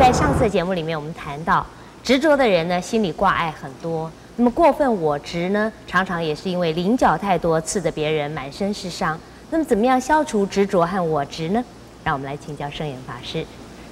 [0.00, 1.64] 在上次的节目里面，我们谈到
[2.02, 4.10] 执着的人呢，心里挂碍很多。
[4.36, 9.20] 那么过分我执呢，常常也是因为棱角太多，刺得别人满身是伤。
[9.50, 11.62] 那么怎么样消除执着和我执呢？
[12.02, 13.44] 让我们来请教圣严法师。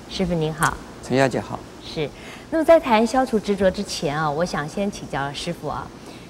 [0.08, 0.74] 师傅您好，
[1.06, 1.60] 陈小姐好。
[1.84, 2.08] 是。
[2.48, 5.86] 那么在谈消除执着之前啊，我想先请教师傅啊，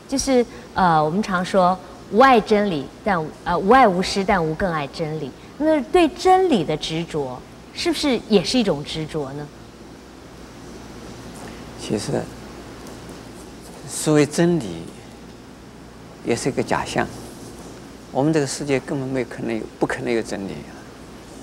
[0.08, 1.78] 就是呃，我们常说
[2.10, 5.30] 无爱真理，但呃无爱无失，但无更爱真理。
[5.56, 7.40] 那对真理的执着，
[7.72, 9.46] 是不是也是一种执着呢？
[11.80, 12.20] 其实，
[13.88, 14.82] 所谓真理，
[16.24, 17.06] 也是一个假象。
[18.12, 20.72] 我们这个世界根本没可能有，不可能有真理啊。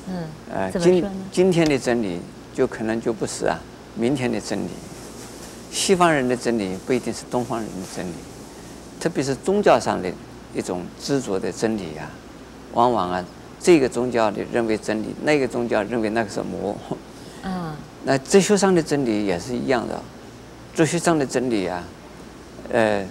[0.09, 0.23] 嗯。
[0.53, 2.19] 呃，今今天的真理
[2.53, 3.59] 就可能就不是啊，
[3.95, 4.69] 明天的真理。
[5.71, 8.13] 西方人的真理不一定是东方人的真理，
[8.99, 10.11] 特别是宗教上的
[10.53, 12.11] 一种执着的真理啊，
[12.73, 13.25] 往往啊，
[13.59, 16.77] 这个宗教的认为真理，那个宗教认为那个是魔。
[17.43, 17.73] 嗯。
[18.03, 19.99] 那哲学上的真理也是一样的。
[20.75, 21.81] 哲学上的真理啊，
[22.69, 23.01] 呃，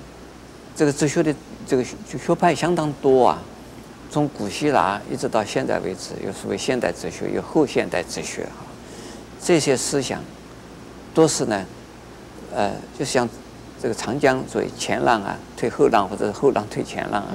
[0.77, 1.35] 这个哲学的
[1.67, 3.43] 这个学学派相当多啊，
[4.11, 8.67] 从古希腊一直到现在为止，有所谓现代哲学，有后现代哲学哈，
[9.43, 10.23] 这些思想
[11.15, 11.65] 都是呢，
[12.55, 13.27] 呃，就像
[13.81, 17.33] 这个长江所谓前浪啊推后浪，或者是后浪推前浪啊，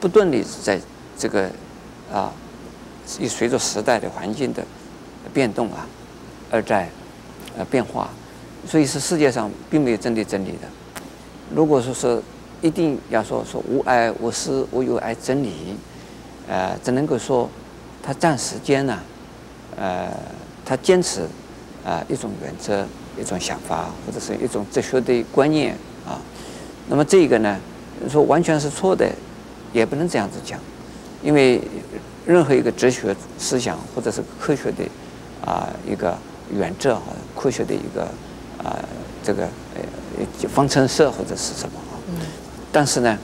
[0.00, 0.80] 不断的在
[1.18, 1.50] 这个
[2.10, 2.32] 啊，
[3.18, 4.64] 也随着时代的环境的
[5.34, 5.86] 变动啊，
[6.50, 6.88] 而在
[7.58, 8.08] 呃变化。
[8.66, 10.68] 所以是世界上并没有真的真理的。
[11.54, 12.22] 如果说是
[12.60, 15.74] 一定要说说无爱无私无有爱真理，
[16.46, 17.48] 呃，只能够说
[18.02, 18.98] 他暂时间呢，
[19.76, 20.08] 呃，
[20.64, 21.22] 他坚持
[21.84, 22.86] 啊、一种原则、
[23.18, 25.74] 一种想法或者是一种哲学的观念
[26.06, 26.20] 啊。
[26.88, 27.58] 那么这个呢，
[28.08, 29.10] 说完全是错的，
[29.72, 30.60] 也不能这样子讲，
[31.22, 31.60] 因为
[32.26, 34.84] 任何一个哲学思想或者是科学的
[35.44, 36.16] 啊、一个
[36.54, 37.02] 原则和
[37.34, 38.06] 科学的一个。
[38.62, 38.84] 啊、呃，
[39.22, 39.44] 这个
[39.74, 41.96] 呃，方程式或者是什么啊？
[42.08, 42.16] 嗯。
[42.70, 43.18] 但是呢，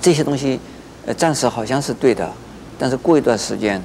[0.00, 0.58] 这些东西
[1.06, 2.30] 呃，暂时好像是对的，
[2.78, 3.82] 但是过一段时间，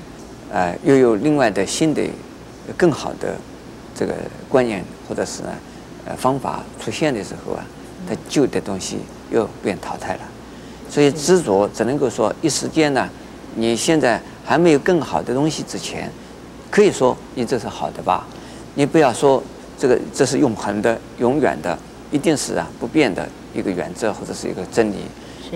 [0.51, 2.01] 呃，又有另外的新的、
[2.77, 3.35] 更好的
[3.95, 4.13] 这个
[4.47, 5.49] 观念或者是呢
[6.05, 7.65] 呃方法出现的时候啊，
[8.07, 8.99] 它旧的东西
[9.31, 10.21] 又被淘汰了。
[10.89, 13.09] 所以执着只能够说一时间呢，
[13.55, 16.11] 你现在还没有更好的东西之前，
[16.69, 18.25] 可以说你这是好的吧？
[18.75, 19.41] 你不要说。
[19.77, 21.77] 这个这是永恒的、永远的，
[22.11, 24.95] 一定是啊不变的一个原则或者是一个真理，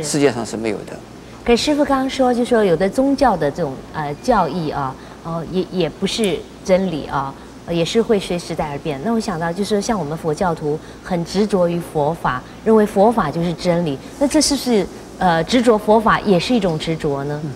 [0.04, 0.98] 世界上是没有的。
[1.46, 4.94] 可师傅刚刚说，就说有的宗教的这种呃教义啊，
[5.24, 7.34] 哦也也不是真理啊，
[7.70, 9.00] 也是会随时代而变。
[9.04, 14.86] 那我想到就是说，像我们佛教徒很执着于佛法，认为佛法就是真理，那这是不是
[15.18, 17.40] 呃执着佛法也是一种执着呢？
[17.44, 17.52] 嗯，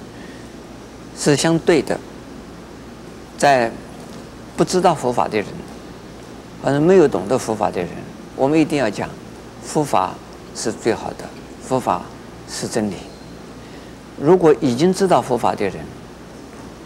[1.17, 1.99] 是相对的，
[3.37, 3.69] 在
[4.55, 5.45] 不知道佛法的人。
[6.63, 7.89] 反正没有懂得佛法的人，
[8.37, 9.09] 我们一定要讲，
[9.61, 10.15] 佛法
[10.55, 11.25] 是最好的，
[11.61, 12.03] 佛法
[12.49, 12.95] 是真理。
[14.17, 15.85] 如果已经知道佛法的人，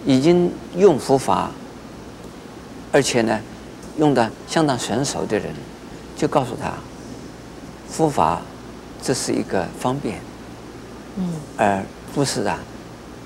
[0.04, 1.52] 已经用佛法，
[2.92, 3.40] 而且呢，
[4.00, 5.54] 用的相当娴熟的人，
[6.16, 6.74] 就告诉他，
[7.88, 8.42] 佛法
[9.04, 10.20] 这是一个方便，
[11.18, 11.84] 嗯，而
[12.16, 12.58] 不是啊，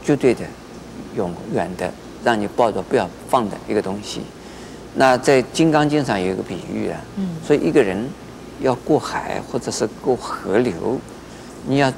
[0.04, 0.44] 绝对的
[1.16, 1.90] 永远的
[2.26, 4.24] 让你抱着不要放的一个东西。
[4.94, 7.00] 那在《金刚经》上有一个比喻啊，
[7.48, 8.10] 说一个人
[8.60, 11.00] 要过海或者是过河流，
[11.66, 11.92] 你要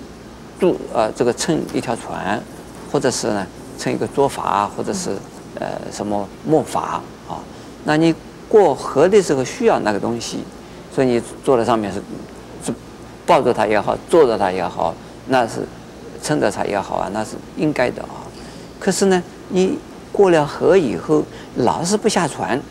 [0.60, 2.40] 渡呃这个乘一条船，
[2.92, 3.48] 或者是呢
[3.80, 5.10] 乘一个柞筏，或者是
[5.60, 7.02] 呃什么木筏啊。
[7.84, 8.14] 那你
[8.48, 10.44] 过河的时候需要那个东西，
[10.94, 12.00] 所以你坐在上面是
[12.64, 12.72] 是
[13.26, 14.94] 抱着它也好，坐着它也好，
[15.30, 15.68] 那是
[16.22, 18.22] 撑着它也好啊，那是应该的啊。
[18.80, 19.80] 可是呢，你
[20.12, 21.24] 过了河以后，
[21.56, 22.62] 老是不下船。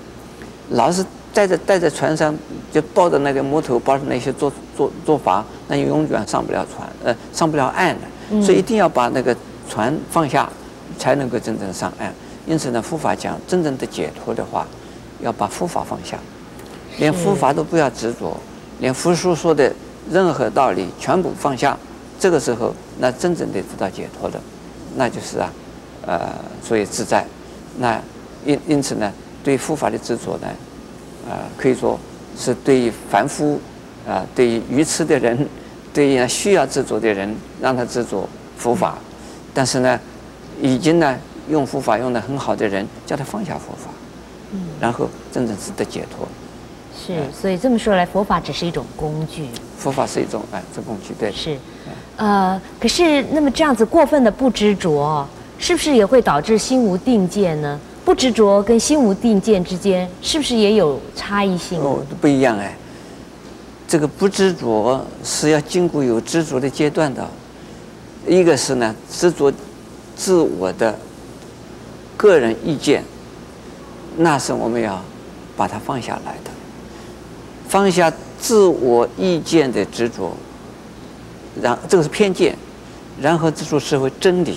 [0.72, 1.04] 老是
[1.34, 2.34] 带着带在船上，
[2.72, 8.42] 就抱着那个木头，抱着那些做做做法，那就永远上不了船，呃，上不了岸的。
[8.42, 9.36] 所以一定要把那个
[9.68, 10.48] 船放下，
[10.98, 12.12] 才能够真正上岸。
[12.46, 14.66] 因此呢，佛法讲真正的解脱的话，
[15.20, 16.18] 要把佛法放下，
[16.98, 18.36] 连佛法都不要执着，
[18.80, 19.72] 连佛书说的
[20.10, 21.76] 任何道理全部放下。
[22.18, 24.40] 这个时候，那真正的得到解脱的，
[24.96, 25.52] 那就是啊，
[26.06, 26.20] 呃，
[26.62, 27.26] 所以自在。
[27.78, 28.00] 那
[28.44, 29.12] 因因此呢。
[29.42, 30.46] 对佛法的执着呢，
[31.28, 31.98] 啊、呃，可以说
[32.38, 33.60] 是对于凡夫，
[34.06, 35.48] 啊、呃，对于愚痴的人，
[35.92, 38.96] 对于需要执着的人，让他执着佛法。
[39.52, 39.98] 但是呢，
[40.60, 41.16] 已经呢
[41.48, 43.90] 用佛法用的很好的人，叫他放下佛法，
[44.52, 46.26] 嗯，然后真正是得解脱。
[46.94, 49.46] 是，所以这么说来，佛法只是一种工具。
[49.76, 51.32] 佛法是一种哎，这工具对。
[51.32, 51.56] 是，
[52.16, 55.26] 呃，可是那么这样子过分的不执着，
[55.58, 57.80] 是不是也会导致心无定见呢？
[58.04, 61.80] 不执着跟心无定见之间，是不是也有差异性？
[61.80, 62.76] 哦，不一样哎。
[63.86, 67.28] 这个不执着是要经过有执着的阶段的，
[68.26, 69.52] 一个是呢执着
[70.16, 70.98] 自我的
[72.16, 73.04] 个人意见，
[74.16, 75.02] 那是我们要
[75.56, 76.50] 把它放下来的，
[77.68, 78.10] 放下
[78.40, 80.32] 自我意见的执着，
[81.60, 82.56] 然这个是偏见，
[83.20, 84.56] 然后执着社会真理。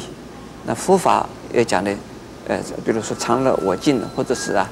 [0.65, 1.93] 那佛法也讲的，
[2.47, 4.69] 呃，比如说常乐我净，或者是啊，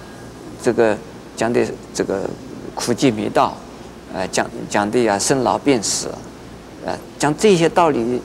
[0.61, 0.97] 这个
[1.35, 2.21] 讲的这个
[2.75, 3.55] 苦集灭道。
[4.15, 6.07] 呃，讲讲的呀，生老病死，
[6.85, 8.21] 呃，讲这些道理，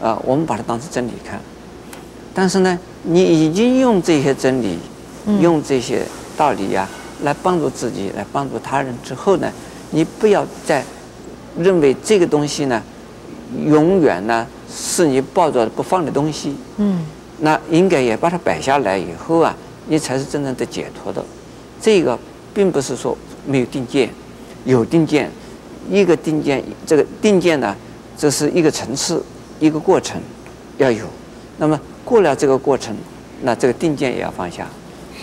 [0.00, 1.38] 呃，我们把它当成真理看。
[2.32, 4.78] 但是呢，你已经用这些真理，
[5.26, 6.02] 嗯、用这些
[6.38, 6.88] 道理呀，
[7.22, 9.52] 来帮助自己，来帮助他人之后呢，
[9.90, 10.82] 你不要再
[11.58, 12.82] 认为这个东西呢，
[13.66, 16.56] 永远呢是你抱着不放的东西。
[16.78, 17.04] 嗯。
[17.40, 19.54] 那应该也把它摆下来以后啊，
[19.88, 21.24] 你才是真正的解脱的。
[21.80, 22.18] 这个
[22.54, 23.16] 并不是说
[23.46, 24.10] 没有定见。
[24.64, 25.30] 有定见，
[25.88, 27.76] 一个定见，这个定见呢，
[28.18, 29.22] 这是一个层次，
[29.60, 30.20] 一个过程，
[30.78, 31.06] 要有。
[31.58, 32.96] 那么过了这个过程，
[33.42, 34.66] 那这个定见也要放下。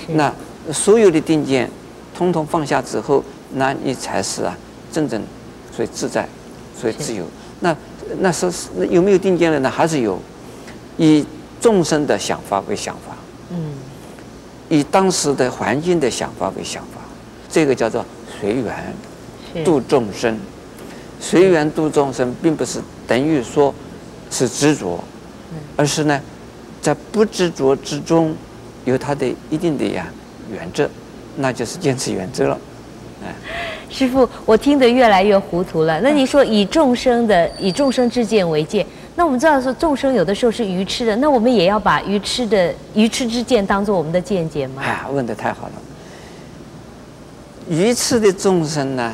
[0.07, 0.33] 那
[0.71, 1.69] 所有的定见，
[2.16, 3.21] 通通放下之后，
[3.56, 4.57] 那你才是啊，
[4.89, 5.21] 真正
[5.75, 6.25] 所以自在，
[6.80, 7.25] 所以自由。
[7.59, 7.75] 那
[8.19, 9.69] 那是那有没有定见了呢？
[9.69, 10.18] 还是有，
[10.95, 11.25] 以
[11.63, 13.15] 众生的想法为想法，
[13.51, 13.71] 嗯，
[14.68, 17.00] 以当时的环境的想法为想法，
[17.50, 18.06] 这个叫做
[18.39, 18.94] 随缘。
[19.63, 20.36] 度众生，
[21.19, 23.71] 随缘度众生，并不是等于说
[24.31, 25.00] 是执着，
[25.77, 26.19] 而是呢，
[26.81, 28.36] 在不执着之中，
[28.83, 30.07] 有它的一定的呀
[30.51, 30.89] 原则，
[31.36, 32.57] 那就是坚持原则了。
[33.24, 33.31] 哎，
[33.92, 36.01] 师傅，我听得越来越糊涂了。
[36.01, 38.83] 那你说以众生的以众生之见为戒，
[39.15, 44.81] 那我们知道说众生有的时候是愚痴的，那我们也要把愚痴的愚痴之见当做我们的见解吗？
[44.83, 45.74] 哎，问的太好了。
[47.69, 49.13] 愚痴的众生呢？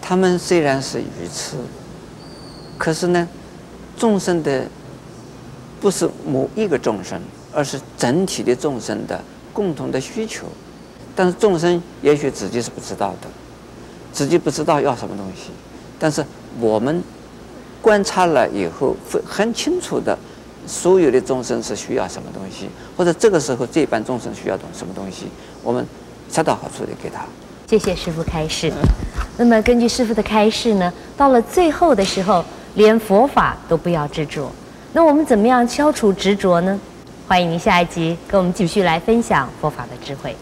[0.00, 1.56] 他们虽然是愚痴，
[2.78, 3.28] 可是呢，
[3.98, 4.64] 众生的
[5.80, 7.20] 不是某一个众生，
[7.52, 9.20] 而是整体的众生的
[9.52, 10.46] 共同的需求。
[11.16, 13.28] 但是众生也许自己是不知道的，
[14.12, 15.50] 自己不知道要什么东西。
[15.98, 16.24] 但是
[16.60, 17.02] 我们
[17.86, 20.18] 观察了以后，会很清楚的，
[20.66, 25.26] 所有的众生是需要什么东西，或者这个时候这班众生需要什么东西，
[25.62, 25.86] 我们
[26.28, 27.24] 恰到好处的给他。
[27.68, 28.72] 谢谢师父开示。
[29.38, 32.44] 那么根据师父的开示呢，到了最后的时候，
[32.74, 34.50] 连佛法都不要执着。
[34.92, 36.80] 那我们怎么样消除执着呢？
[37.28, 40.34] 欢迎您下一集跟我们继续来分享佛法的智慧。